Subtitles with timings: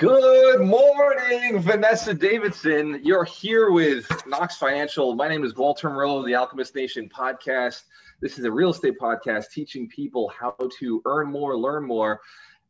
[0.00, 3.02] Good morning, Vanessa Davidson.
[3.04, 5.14] You're here with Knox Financial.
[5.14, 7.82] My name is Walter of the Alchemist Nation podcast.
[8.22, 12.22] This is a real estate podcast teaching people how to earn more, learn more.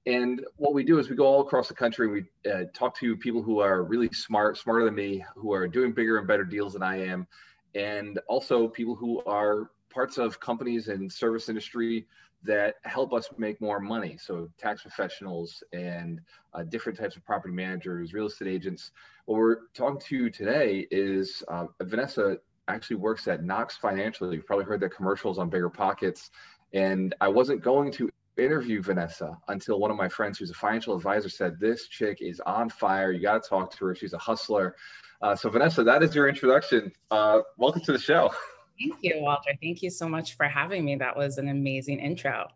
[0.06, 2.06] And what we do is we go all across the country.
[2.06, 5.68] and We uh, talk to people who are really smart, smarter than me, who are
[5.68, 7.28] doing bigger and better deals than I am,
[7.76, 12.08] and also people who are parts of companies and service industry
[12.42, 14.16] that help us make more money.
[14.20, 16.20] So tax professionals and
[16.54, 18.92] uh, different types of property managers, real estate agents.
[19.26, 24.32] What we're talking to today is uh, Vanessa actually works at Knox Financial.
[24.32, 26.30] You've probably heard their commercials on Bigger Pockets.
[26.72, 30.96] And I wasn't going to interview Vanessa until one of my friends who's a financial
[30.96, 33.12] advisor said, this chick is on fire.
[33.12, 33.94] You got to talk to her.
[33.94, 34.76] She's a hustler.
[35.20, 36.92] Uh, so Vanessa, that is your introduction.
[37.10, 38.32] Uh, welcome to the show.
[38.80, 39.50] Thank you, Walter.
[39.60, 40.96] Thank you so much for having me.
[40.96, 42.48] That was an amazing intro.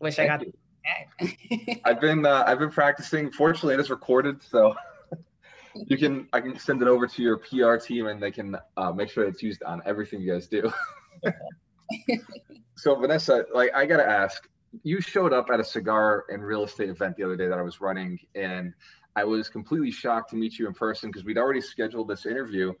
[0.00, 0.46] Wish Thank I got.
[1.84, 3.30] I've been uh, I've been practicing.
[3.30, 4.74] Fortunately, it is recorded, so
[5.74, 8.92] you can I can send it over to your PR team, and they can uh,
[8.92, 10.72] make sure it's used on everything you guys do.
[12.76, 14.48] so Vanessa, like I gotta ask,
[14.82, 17.62] you showed up at a cigar and real estate event the other day that I
[17.62, 18.72] was running, and
[19.14, 22.72] I was completely shocked to meet you in person because we'd already scheduled this interview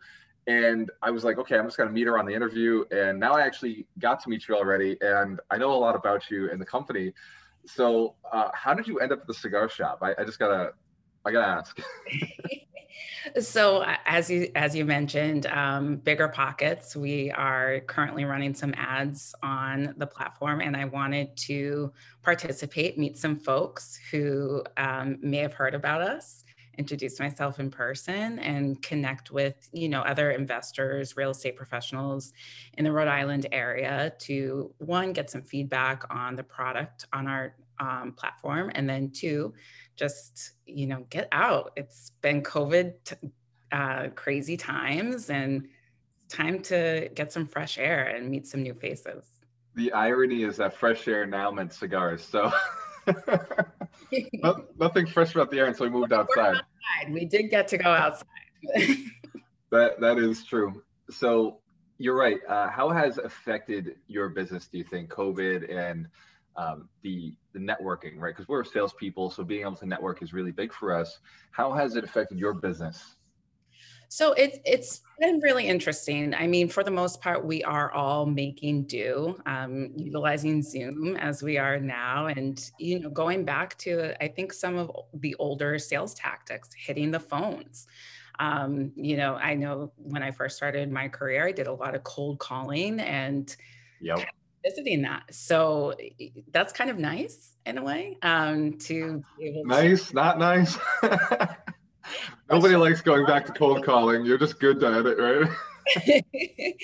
[0.46, 2.84] and I was like, okay, I'm just gonna meet her on the interview.
[2.90, 6.30] And now I actually got to meet you already, and I know a lot about
[6.30, 7.12] you and the company.
[7.66, 9.98] So, uh, how did you end up at the cigar shop?
[10.02, 10.72] I, I just gotta,
[11.24, 11.78] I gotta ask.
[13.40, 16.94] so, as you as you mentioned, um, bigger pockets.
[16.94, 23.18] We are currently running some ads on the platform, and I wanted to participate, meet
[23.18, 26.44] some folks who um, may have heard about us
[26.78, 32.32] introduce myself in person and connect with you know other investors real estate professionals
[32.74, 37.54] in the rhode island area to one get some feedback on the product on our
[37.78, 39.52] um, platform and then two
[39.96, 41.72] just you know get out.
[41.76, 42.94] It's been covid
[43.72, 45.68] uh, crazy times and
[46.28, 49.26] time to get some fresh air and meet some new faces.
[49.74, 52.50] The irony is that fresh air now meant cigars so
[54.76, 56.56] Nothing fresh about the air until we moved outside.
[56.56, 57.12] outside.
[57.12, 58.26] We did get to go outside.
[59.70, 60.82] that that is true.
[61.10, 61.60] So
[61.98, 62.38] you're right.
[62.48, 64.68] Uh, how has affected your business?
[64.68, 66.08] Do you think COVID and
[66.56, 68.34] um, the the networking, right?
[68.34, 71.18] Because we're salespeople, so being able to network is really big for us.
[71.50, 73.16] How has it affected your business?
[74.08, 76.34] So it's it's been really interesting.
[76.34, 81.42] I mean, for the most part, we are all making do, um, utilizing Zoom as
[81.42, 85.78] we are now, and you know, going back to I think some of the older
[85.78, 87.86] sales tactics, hitting the phones.
[88.38, 91.94] Um, you know, I know when I first started my career, I did a lot
[91.94, 93.54] of cold calling and
[94.00, 94.18] yep.
[94.64, 95.22] visiting that.
[95.34, 95.94] So
[96.52, 99.64] that's kind of nice in a way um, to be able.
[99.64, 100.76] Nice, to- not nice.
[102.50, 104.24] Nobody likes going back to cold calling.
[104.24, 106.74] You're just good at it, right?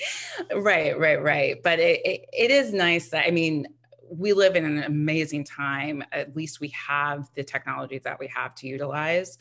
[0.55, 1.63] right, right, right.
[1.63, 3.67] But it, it, it is nice that, I mean,
[4.09, 6.03] we live in an amazing time.
[6.11, 9.37] At least we have the technologies that we have to utilize.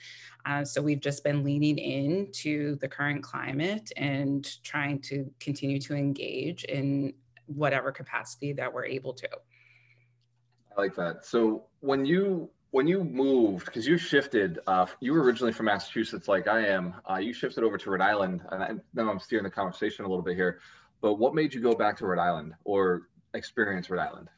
[0.47, 5.95] Uh, so we've just been leaning into the current climate and trying to continue to
[5.95, 7.13] engage in
[7.47, 9.29] whatever capacity that we're able to.
[10.77, 11.25] I like that.
[11.27, 16.27] So when you when you moved, because you shifted, uh, you were originally from Massachusetts,
[16.27, 16.95] like I am.
[17.09, 20.09] Uh, you shifted over to Rhode Island, and I, now I'm steering the conversation a
[20.09, 20.59] little bit here.
[21.03, 24.29] But what made you go back to Rhode Island or experience Rhode Island?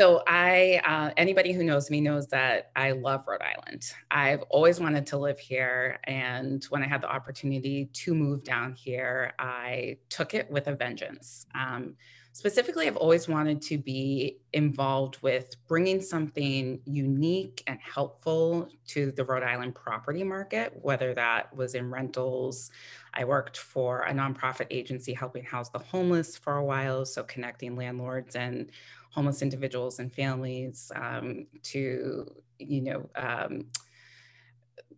[0.00, 3.84] So I, uh, anybody who knows me knows that I love Rhode Island.
[4.10, 8.72] I've always wanted to live here, and when I had the opportunity to move down
[8.74, 11.46] here, I took it with a vengeance.
[11.54, 11.94] Um,
[12.36, 19.24] specifically, I've always wanted to be involved with bringing something unique and helpful to the
[19.24, 22.70] Rhode Island property market, whether that was in rentals.
[23.14, 27.74] I worked for a nonprofit agency helping house the homeless for a while, so connecting
[27.74, 28.70] landlords and
[29.08, 33.64] homeless individuals and families um, to, you know, um,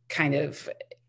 [0.09, 0.69] kind of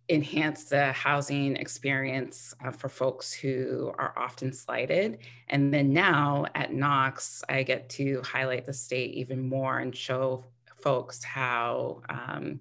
[0.10, 5.20] enhance the housing experience uh, for folks who are often slighted.
[5.50, 10.44] And then now at Knox, I get to highlight the state even more and show
[10.82, 12.60] folks how um,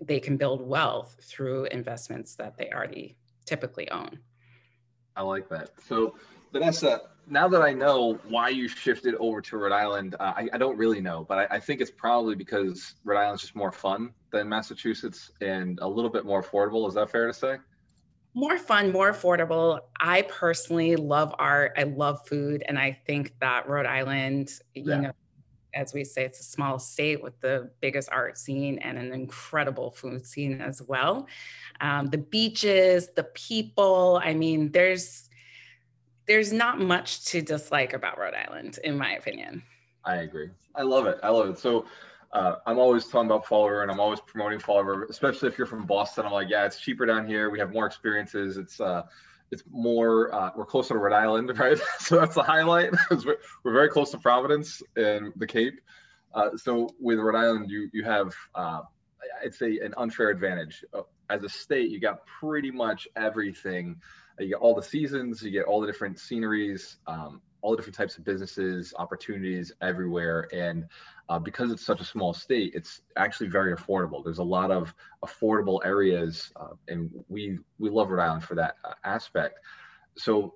[0.00, 4.18] they can build wealth through investments that they already typically own.
[5.16, 5.70] I like that.
[5.86, 6.14] So,
[6.52, 10.58] Vanessa, now that I know why you shifted over to Rhode Island, uh, I, I,
[10.58, 14.12] don't really know, but I, I, think it's probably because Rhode Island's just more fun
[14.30, 16.88] than Massachusetts and a little bit more affordable.
[16.88, 17.56] Is that fair to say?
[18.34, 19.80] More fun, more affordable.
[20.00, 21.72] I personally love art.
[21.76, 25.00] I love food, and I think that Rhode Island, you yeah.
[25.00, 25.12] know,
[25.74, 29.90] as we say, it's a small state with the biggest art scene and an incredible
[29.90, 31.26] food scene as well.
[31.80, 34.20] Um, the beaches, the people.
[34.24, 35.27] I mean, there's
[36.28, 39.62] there's not much to dislike about Rhode Island, in my opinion.
[40.04, 40.50] I agree.
[40.74, 41.18] I love it.
[41.22, 41.58] I love it.
[41.58, 41.86] So
[42.32, 45.58] uh, I'm always talking about Fall River and I'm always promoting Fall River, especially if
[45.58, 46.26] you're from Boston.
[46.26, 47.50] I'm like, yeah, it's cheaper down here.
[47.50, 48.58] We have more experiences.
[48.58, 49.02] It's uh,
[49.50, 51.78] it's more uh, we're closer to Rhode Island, right?
[51.98, 52.90] so that's the highlight.
[53.10, 55.80] we're, very close to Providence and the Cape.
[56.34, 58.80] Uh, so with Rhode Island, you you have uh,
[59.42, 60.84] I'd say an unfair advantage.
[60.92, 63.96] Uh, as a state, you got pretty much everything.
[64.38, 67.96] You get all the seasons, you get all the different sceneries, um, all the different
[67.96, 70.48] types of businesses, opportunities everywhere.
[70.52, 70.86] And
[71.28, 74.22] uh, because it's such a small state, it's actually very affordable.
[74.24, 74.94] There's a lot of
[75.24, 79.58] affordable areas, uh, and we we love Rhode Island for that uh, aspect.
[80.16, 80.54] So,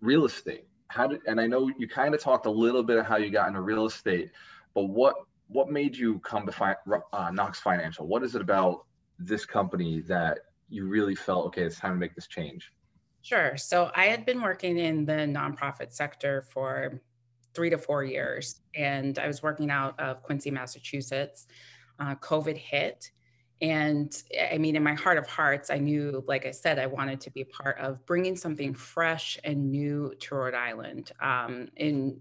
[0.00, 0.66] real estate.
[0.88, 1.20] How did?
[1.26, 3.60] And I know you kind of talked a little bit of how you got into
[3.60, 4.30] real estate,
[4.74, 5.16] but what
[5.48, 6.76] what made you come to fi-
[7.12, 8.06] uh, Knox Financial?
[8.06, 8.84] What is it about
[9.18, 11.62] this company that you really felt okay?
[11.62, 12.72] It's time to make this change.
[13.26, 13.56] Sure.
[13.56, 17.02] So I had been working in the nonprofit sector for
[17.54, 21.48] three to four years, and I was working out of Quincy, Massachusetts.
[21.98, 23.10] Uh, COVID hit.
[23.60, 24.16] And
[24.52, 27.32] I mean, in my heart of hearts, I knew, like I said, I wanted to
[27.32, 32.20] be part of bringing something fresh and new to Rhode Island um, in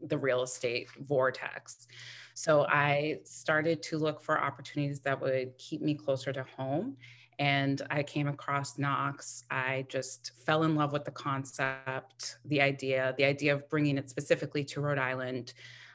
[0.00, 1.86] the real estate vortex.
[2.34, 6.96] So I started to look for opportunities that would keep me closer to home
[7.40, 9.44] and I came across Knox.
[9.50, 14.10] I just fell in love with the concept, the idea, the idea of bringing it
[14.10, 15.54] specifically to Rhode Island,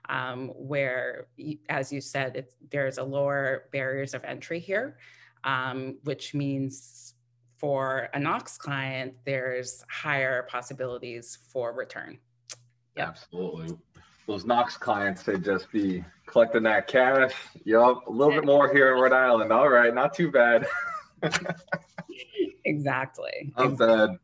[0.09, 1.27] um, where,
[1.69, 4.97] as you said, there's a lower barriers of entry here,
[5.44, 7.13] um, which means
[7.57, 12.18] for a Knox client, there's higher possibilities for return.
[12.97, 13.07] Yep.
[13.07, 13.77] Absolutely.
[14.25, 17.33] Those Knox clients, they just be collecting that cash.
[17.65, 19.51] Yup, a little bit more here in Rhode Island.
[19.51, 20.65] All right, not too bad.
[22.66, 23.54] exactly.
[23.57, 24.19] I'm.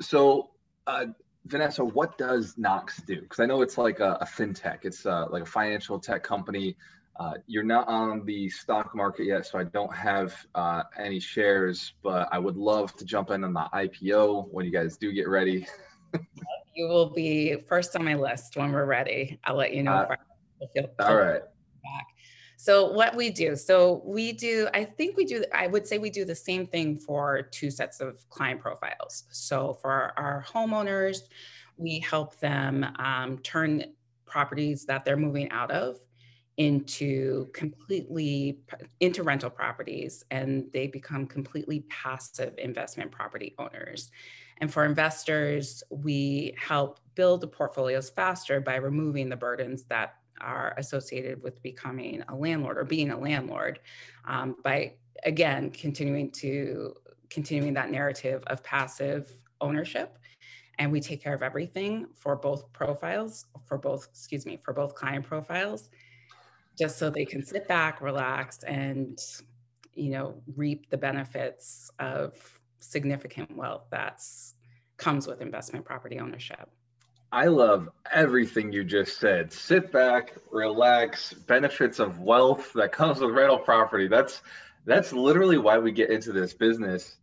[0.00, 0.50] So,
[0.86, 1.06] uh,
[1.46, 3.22] Vanessa, what does Knox do?
[3.22, 4.80] Because I know it's like a, a fintech.
[4.82, 6.76] It's uh, like a financial tech company.
[7.18, 11.94] Uh, you're not on the stock market yet, so I don't have uh, any shares.
[12.02, 15.28] But I would love to jump in on the IPO when you guys do get
[15.28, 15.66] ready.
[16.74, 19.38] you will be first on my list when we're ready.
[19.44, 19.92] I'll let you know.
[19.92, 20.16] Uh,
[21.00, 21.42] all right.
[22.60, 26.10] So what we do, so we do, I think we do, I would say we
[26.10, 29.22] do the same thing for two sets of client profiles.
[29.30, 31.18] So for our, our homeowners,
[31.76, 33.84] we help them um, turn
[34.26, 36.00] properties that they're moving out of
[36.56, 38.58] into completely
[38.98, 44.10] into rental properties and they become completely passive investment property owners
[44.60, 50.74] and for investors we help build the portfolios faster by removing the burdens that are
[50.76, 53.80] associated with becoming a landlord or being a landlord
[54.26, 54.94] um, by
[55.24, 56.94] again continuing to
[57.30, 60.18] continuing that narrative of passive ownership.
[60.78, 64.94] And we take care of everything for both profiles for both excuse me for both
[64.94, 65.90] client profiles
[66.78, 69.18] just so they can sit back relax and
[69.94, 74.54] you know reap the benefits of significant wealth that's
[74.96, 76.70] comes with investment property ownership
[77.30, 79.52] I love everything you just said.
[79.52, 84.08] Sit back, relax, benefits of wealth that comes with rental property.
[84.08, 84.42] That's
[84.86, 87.16] that's literally why we get into this business.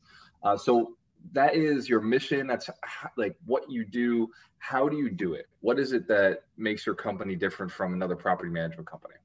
[0.43, 0.95] Uh, so
[1.33, 2.45] that is your mission.
[2.45, 2.69] That's
[3.17, 4.29] like what you do.
[4.59, 5.47] How do you do it?
[5.61, 9.15] What is it that makes your company different from another property management company?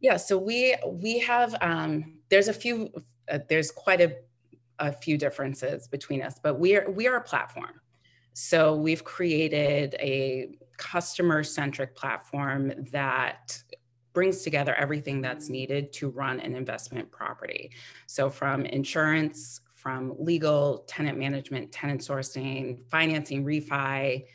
[0.00, 2.92] Yeah, so we we have um, there's a few
[3.30, 4.16] uh, there's quite a
[4.78, 7.80] a few differences between us, but we are we are a platform.
[8.38, 13.58] So we've created a customer centric platform that
[14.12, 17.70] brings together everything that's needed to run an investment property.
[18.06, 24.26] So from insurance, from legal, tenant management, tenant sourcing, financing, refi,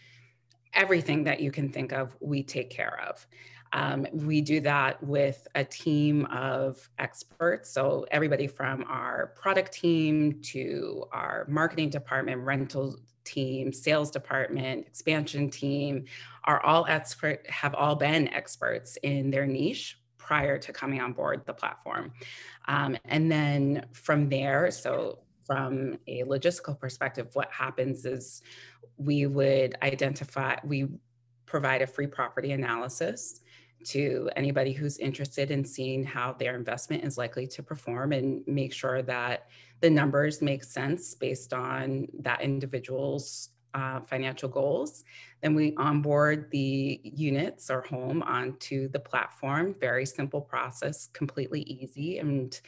[0.73, 3.27] everything that you can think of, we take care of.
[3.71, 7.69] Um, we do that with a team of experts.
[7.69, 15.49] So, everybody from our product team to our marketing department, rental team, sales department, expansion
[15.49, 16.05] team
[16.45, 21.41] are all expert, have all been experts in their niche prior to coming on board
[21.45, 22.13] the platform.
[22.67, 28.41] Um, and then from there, so from a logistical perspective, what happens is
[28.97, 30.87] we would identify, we
[31.45, 33.41] provide a free property analysis
[33.85, 38.73] to anybody who's interested in seeing how their investment is likely to perform and make
[38.73, 45.03] sure that the numbers make sense based on that individual's uh, financial goals.
[45.41, 49.75] Then we onboard the units or home onto the platform.
[49.79, 52.19] Very simple process, completely easy.
[52.19, 52.59] And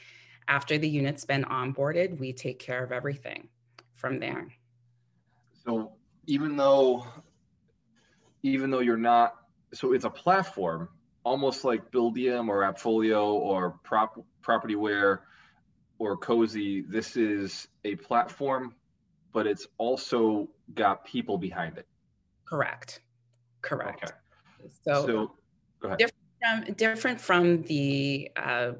[0.48, 3.50] after the unit's been onboarded, we take care of everything
[3.96, 4.48] from there.
[5.66, 5.94] So
[6.26, 7.06] even though
[8.46, 9.36] even though you're not
[9.74, 10.90] so it's a platform
[11.24, 15.20] almost like Buildium or Appfolio or Prop Propertyware
[16.00, 16.82] or Cozy.
[16.82, 18.76] This is a platform,
[19.32, 21.88] but it's also got people behind it.
[22.46, 23.02] Correct.
[23.62, 24.04] Correct.
[24.04, 24.14] Okay.
[24.86, 25.32] So, so
[25.80, 26.00] go ahead.
[26.00, 28.72] Different from, different from the uh,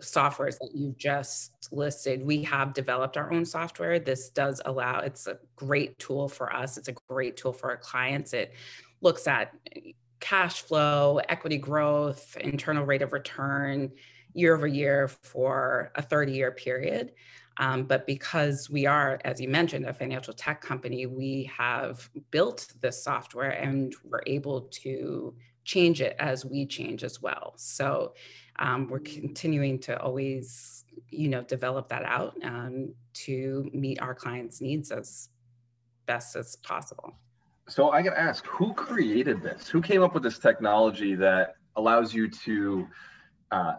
[0.00, 3.98] softwares that you've just listed, we have developed our own software.
[3.98, 6.76] This does allow, it's a great tool for us.
[6.76, 8.32] It's a great tool for our clients.
[8.32, 8.52] It
[9.00, 9.52] looks at
[10.22, 13.90] cash flow, equity growth, internal rate of return
[14.34, 17.12] year over year for a 30 year period.
[17.58, 22.72] Um, but because we are, as you mentioned, a financial tech company, we have built
[22.80, 27.54] this software and we're able to change it as we change as well.
[27.56, 28.14] So
[28.60, 34.60] um, we're continuing to always, you know, develop that out um, to meet our clients'
[34.60, 35.28] needs as
[36.06, 37.16] best as possible.
[37.72, 39.66] So I got to ask, who created this?
[39.66, 42.86] Who came up with this technology that allows you to?
[43.50, 43.76] Uh,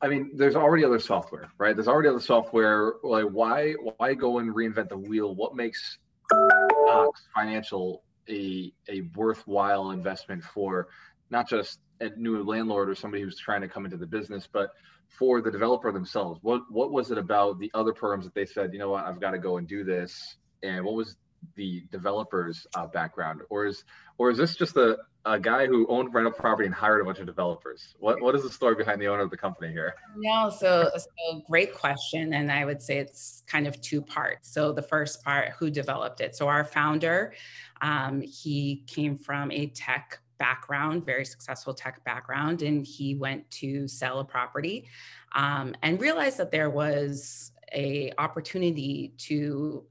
[0.00, 1.76] I mean, there's already other software, right?
[1.76, 2.94] There's already other software.
[3.02, 5.34] Like, why why go and reinvent the wheel?
[5.34, 5.98] What makes
[6.32, 10.88] Knox Financial a a worthwhile investment for
[11.28, 14.70] not just a new landlord or somebody who's trying to come into the business, but
[15.18, 16.40] for the developer themselves?
[16.42, 19.20] What what was it about the other programs that they said, you know what, I've
[19.20, 20.36] got to go and do this?
[20.62, 21.18] And what was
[21.54, 23.84] the developer's uh, background, or is
[24.18, 27.18] or is this just a, a guy who owned rental property and hired a bunch
[27.18, 27.94] of developers?
[27.98, 29.94] What what is the story behind the owner of the company here?
[30.16, 34.52] No, so so great question, and I would say it's kind of two parts.
[34.52, 36.34] So the first part, who developed it?
[36.36, 37.34] So our founder,
[37.80, 43.86] um, he came from a tech background, very successful tech background, and he went to
[43.88, 44.86] sell a property
[45.34, 49.84] um, and realized that there was a opportunity to,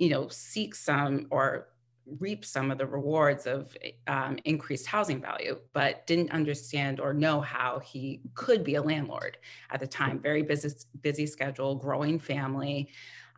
[0.00, 1.68] you know, seek some or
[2.18, 3.76] reap some of the rewards of
[4.08, 9.36] um, increased housing value, but didn't understand or know how he could be a landlord
[9.70, 10.18] at the time.
[10.18, 10.70] Very busy,
[11.02, 12.88] busy schedule, growing family,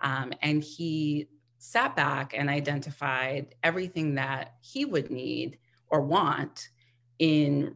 [0.02, 1.28] um, and he
[1.58, 6.68] sat back and identified everything that he would need or want
[7.18, 7.74] in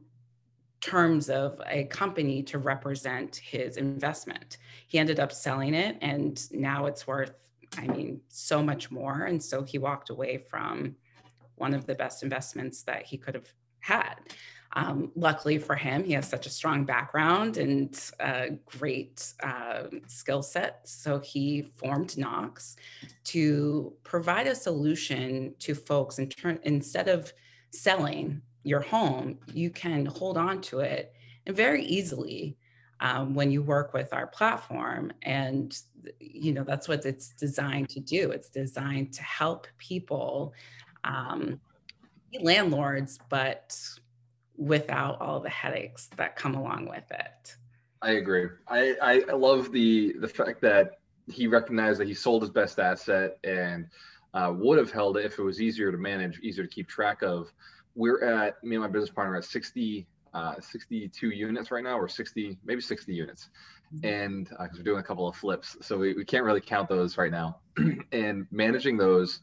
[0.80, 4.58] terms of a company to represent his investment.
[4.86, 7.45] He ended up selling it and now it's worth,
[7.78, 9.22] I mean, so much more.
[9.22, 10.96] And so he walked away from
[11.56, 14.14] one of the best investments that he could have had.
[14.72, 17.98] Um, luckily for him, he has such a strong background and
[18.66, 20.86] great uh, skill set.
[20.86, 22.76] So he formed Knox
[23.24, 27.32] to provide a solution to folks in turn, instead of
[27.70, 31.14] selling your home, you can hold on to it
[31.46, 32.56] and very easily
[33.00, 35.12] um, when you work with our platform.
[35.22, 35.78] And,
[36.20, 38.30] you know, that's what it's designed to do.
[38.30, 40.54] It's designed to help people
[41.04, 41.60] um,
[42.32, 43.78] be landlords, but
[44.56, 47.56] without all the headaches that come along with it.
[48.02, 48.48] I agree.
[48.68, 50.98] I, I love the the fact that
[51.30, 53.88] he recognized that he sold his best asset and
[54.34, 57.22] uh, would have held it if it was easier to manage, easier to keep track
[57.22, 57.52] of.
[57.94, 62.08] We're at me and my business partner at 60, uh, 62 units right now, or
[62.08, 63.48] 60, maybe 60 units,
[63.94, 64.06] mm-hmm.
[64.06, 66.88] and because uh, we're doing a couple of flips, so we, we can't really count
[66.88, 67.58] those right now.
[68.12, 69.40] and managing those,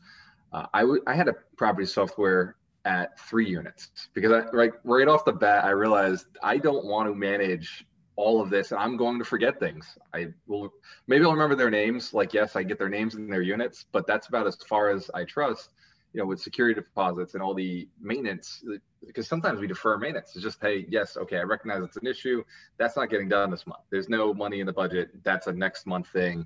[0.52, 5.08] uh, I, w- I had a property software at three units because I right right
[5.08, 7.86] off the bat I realized I don't want to manage
[8.16, 10.72] all of this and i'm going to forget things i will
[11.08, 14.06] maybe i'll remember their names like yes i get their names and their units but
[14.06, 15.72] that's about as far as i trust
[16.14, 18.64] you know with security deposits and all the maintenance
[19.06, 20.32] because sometimes we defer maintenance.
[20.36, 22.44] It's just hey yes okay i recognize it's an issue.
[22.78, 23.82] That's not getting done this month.
[23.90, 25.24] There's no money in the budget.
[25.24, 26.46] That's a next month thing.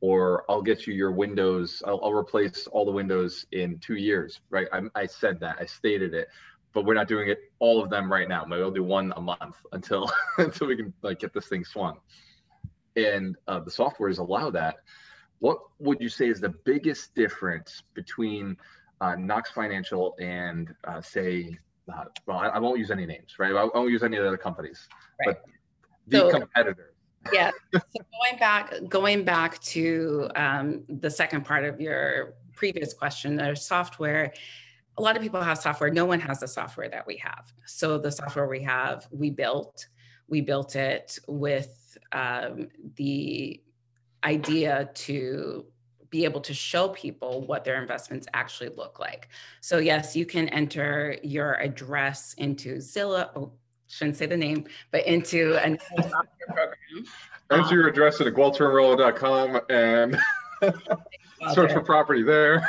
[0.00, 1.82] Or i'll get you your windows.
[1.84, 4.68] I'll, I'll replace all the windows in two years right?
[4.72, 5.56] I, I said that.
[5.60, 6.28] I stated it.
[6.72, 8.44] But we're not doing it all of them right now.
[8.44, 11.98] Maybe we'll do one a month until until we can like get this thing swung.
[12.94, 14.76] And uh, the softwares allow that.
[15.40, 18.56] What would you say is the biggest difference between
[19.00, 21.58] uh, Knox Financial and uh, say,
[21.92, 23.52] uh, well, I, I, won't use any names, right?
[23.52, 24.88] I won't use any of the other companies,
[25.26, 25.36] right.
[25.36, 25.44] but
[26.06, 26.94] the so, competitors.
[27.32, 27.50] Yeah.
[27.72, 33.64] So going back, going back to um, the second part of your previous question, there's
[33.64, 34.32] software
[34.98, 35.90] a lot of people have software.
[35.90, 37.52] No one has the software that we have.
[37.66, 39.86] So the software we have, we built.
[40.26, 43.62] We built it with um, the
[44.24, 45.64] idea to
[46.10, 49.28] be able to show people what their investments actually look like.
[49.60, 53.30] So yes, you can enter your address into Zillow.
[53.36, 53.52] Oh,
[53.88, 55.76] shouldn't say the name, but into a
[56.46, 57.06] program.
[57.50, 60.18] Enter your address at gualtermrollo.com and
[61.52, 62.68] search for property there.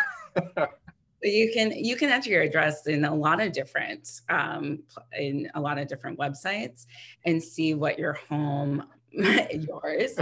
[1.22, 4.80] you can you can enter your address in a lot of different um,
[5.18, 6.86] in a lot of different websites
[7.26, 10.18] and see what your home yours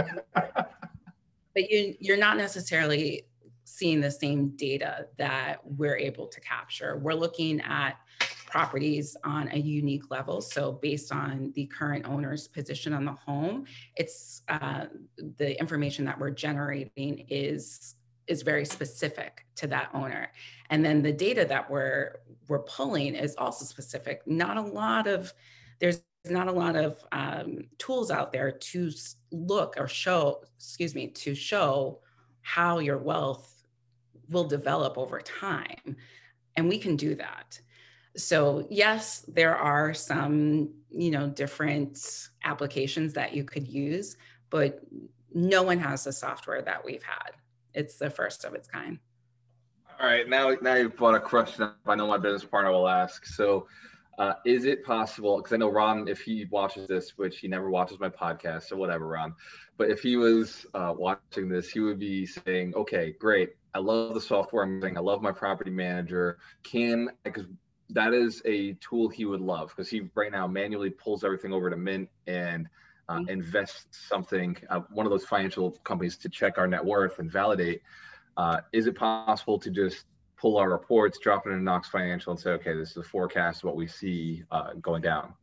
[1.54, 3.24] but you you're not necessarily
[3.64, 6.96] seeing the same data that we're able to capture.
[6.96, 7.98] We're looking at
[8.46, 10.40] properties on a unique level.
[10.40, 14.86] So based on the current owner's position on the home it's uh,
[15.36, 20.30] the information that we're generating is is very specific to that owner.
[20.70, 24.22] And then the data that we're we're pulling is also specific.
[24.26, 25.32] Not a lot of
[25.80, 28.90] there's not a lot of um, tools out there to
[29.30, 32.00] look or show excuse me to show
[32.42, 33.66] how your wealth
[34.30, 35.96] will develop over time
[36.56, 37.60] and we can do that
[38.16, 44.16] so yes there are some you know different applications that you could use
[44.50, 44.80] but
[45.34, 47.32] no one has the software that we've had
[47.78, 48.98] it's the first of its kind.
[50.00, 53.26] All right, now now you've brought a question I know my business partner will ask.
[53.26, 53.66] So,
[54.18, 55.36] uh, is it possible?
[55.38, 58.76] Because I know Ron, if he watches this, which he never watches my podcast or
[58.76, 59.34] whatever, Ron,
[59.76, 64.14] but if he was uh, watching this, he would be saying, "Okay, great, I love
[64.14, 64.96] the software I'm using.
[64.96, 66.38] I love my property manager.
[66.64, 67.46] Can because
[67.90, 71.70] that is a tool he would love because he right now manually pulls everything over
[71.70, 72.68] to Mint and."
[73.08, 73.30] uh, mm-hmm.
[73.30, 77.82] invest something, uh, one of those financial companies to check our net worth and validate,
[78.36, 80.04] uh, is it possible to just
[80.40, 83.60] pull our reports, drop it in Knox Financial and say, okay, this is a forecast
[83.60, 85.34] of what we see uh, going down?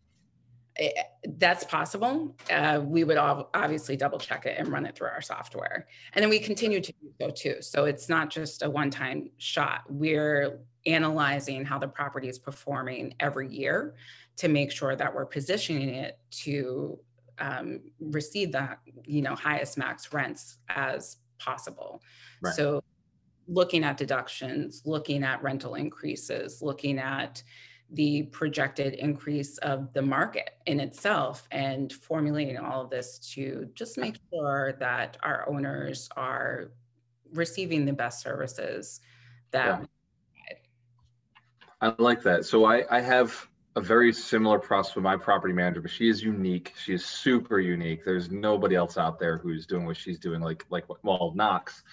[0.77, 0.89] Eh,
[1.37, 2.35] that's possible.
[2.49, 5.87] Uh, we would obviously double check it and run it through our software.
[6.13, 7.61] And then we continue to do so too.
[7.61, 9.81] So it's not just a one time shot.
[9.89, 13.95] We're analyzing how the property is performing every year
[14.37, 16.99] to make sure that we're positioning it to
[17.39, 22.01] um, receive the you know highest max rents as possible.
[22.41, 22.53] Right.
[22.53, 22.83] So
[23.47, 27.43] looking at deductions, looking at rental increases, looking at
[27.91, 33.97] the projected increase of the market in itself and formulating all of this to just
[33.97, 36.71] make sure that our owners are
[37.33, 39.01] receiving the best services
[39.51, 40.55] that yeah.
[41.81, 42.45] I like that.
[42.45, 46.23] So I, I have a very similar process with my property manager, but she is
[46.23, 46.73] unique.
[46.81, 48.03] She is super unique.
[48.03, 51.83] There's nobody else out there who's doing what she's doing, like like well, Knox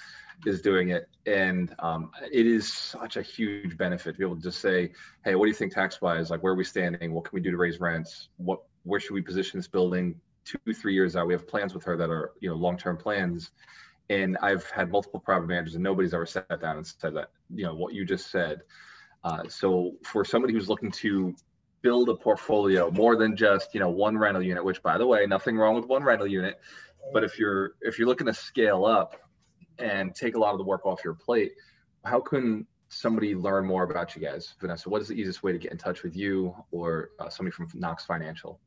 [0.46, 4.42] is doing it, and um, it is such a huge benefit to be able to
[4.42, 4.92] just say,
[5.24, 6.31] hey, what do you think tax wise?
[6.31, 7.12] Like, where are we standing?
[7.12, 8.28] What can we do to raise rents?
[8.37, 11.26] What where should we position this building two three years out?
[11.26, 13.50] We have plans with her that are you know long term plans.
[14.11, 17.64] And I've had multiple property managers, and nobody's ever sat down and said that, you
[17.64, 18.62] know, what you just said.
[19.24, 21.35] Uh, so for somebody who's looking to
[21.83, 25.26] build a portfolio more than just you know one rental unit which by the way
[25.26, 26.61] nothing wrong with one rental unit
[27.12, 29.16] but if you're if you're looking to scale up
[29.78, 31.52] and take a lot of the work off your plate
[32.04, 34.88] how can somebody learn more about you guys vanessa?
[34.88, 37.68] What is the easiest way to get in touch with you or uh, somebody from
[37.74, 38.61] knox financial?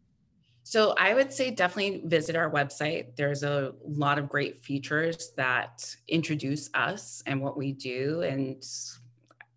[0.64, 3.16] So i would say definitely visit our website.
[3.16, 8.66] There's a lot of great features that introduce us and what we do and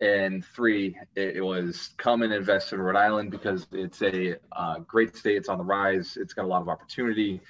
[0.00, 5.14] And three, it, was come and invest in Rhode Island because it's a uh, great
[5.14, 5.36] state.
[5.36, 6.16] It's on the rise.
[6.18, 7.42] It's got a lot of opportunity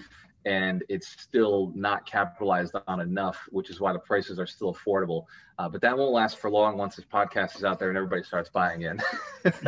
[0.47, 5.25] and it's still not capitalized on enough, which is why the prices are still affordable.
[5.59, 8.23] Uh, but that won't last for long once this podcast is out there and everybody
[8.23, 9.01] starts buying in.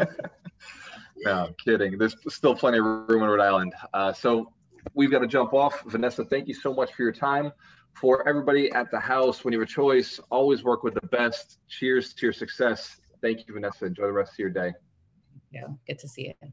[1.19, 1.99] no, I'm kidding.
[1.99, 3.75] There's still plenty of room in Rhode Island.
[3.93, 4.53] Uh, so
[4.95, 5.83] we've got to jump off.
[5.87, 7.53] Vanessa, thank you so much for your time.
[7.95, 11.59] For everybody at the house, when you have a choice, always work with the best.
[11.69, 13.01] Cheers to your success.
[13.21, 13.87] Thank you, Vanessa.
[13.87, 14.73] Enjoy the rest of your day.
[15.51, 16.53] Yeah, good to see you.